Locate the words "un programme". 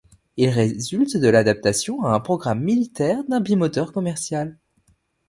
2.15-2.61